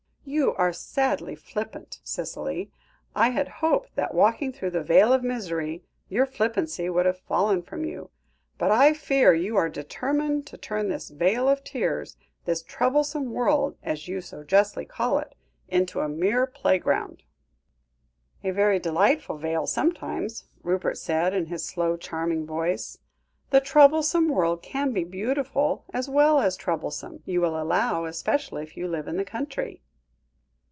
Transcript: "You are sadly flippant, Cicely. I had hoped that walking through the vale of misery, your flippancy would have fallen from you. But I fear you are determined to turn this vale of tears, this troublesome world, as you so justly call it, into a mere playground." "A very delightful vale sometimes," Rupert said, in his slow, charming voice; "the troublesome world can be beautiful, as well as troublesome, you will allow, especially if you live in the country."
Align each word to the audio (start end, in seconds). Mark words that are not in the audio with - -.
"You 0.23 0.53
are 0.55 0.71
sadly 0.71 1.35
flippant, 1.35 1.99
Cicely. 2.05 2.71
I 3.15 3.31
had 3.31 3.47
hoped 3.49 3.95
that 3.95 4.13
walking 4.13 4.53
through 4.53 4.69
the 4.69 4.83
vale 4.83 5.11
of 5.11 5.23
misery, 5.23 5.83
your 6.07 6.25
flippancy 6.27 6.89
would 6.89 7.05
have 7.07 7.19
fallen 7.19 7.63
from 7.63 7.83
you. 7.83 8.11
But 8.59 8.71
I 8.71 8.93
fear 8.93 9.33
you 9.33 9.57
are 9.57 9.67
determined 9.67 10.45
to 10.47 10.57
turn 10.57 10.87
this 10.87 11.09
vale 11.09 11.49
of 11.49 11.63
tears, 11.65 12.15
this 12.45 12.61
troublesome 12.63 13.31
world, 13.33 13.75
as 13.83 14.07
you 14.07 14.21
so 14.21 14.43
justly 14.43 14.85
call 14.85 15.17
it, 15.19 15.33
into 15.67 15.99
a 16.01 16.07
mere 16.07 16.45
playground." 16.45 17.23
"A 18.43 18.51
very 18.51 18.77
delightful 18.79 19.37
vale 19.37 19.65
sometimes," 19.67 20.45
Rupert 20.63 20.97
said, 20.99 21.33
in 21.33 21.47
his 21.47 21.65
slow, 21.65 21.97
charming 21.97 22.45
voice; 22.45 22.99
"the 23.49 23.59
troublesome 23.59 24.29
world 24.29 24.61
can 24.61 24.93
be 24.93 25.03
beautiful, 25.03 25.83
as 25.93 26.07
well 26.07 26.39
as 26.39 26.55
troublesome, 26.55 27.21
you 27.25 27.41
will 27.41 27.59
allow, 27.61 28.05
especially 28.05 28.61
if 28.63 28.77
you 28.77 28.87
live 28.87 29.09
in 29.09 29.17
the 29.17 29.25
country." 29.25 29.81